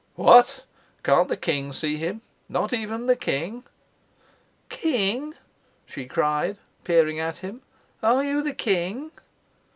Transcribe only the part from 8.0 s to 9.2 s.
"Are you the king?"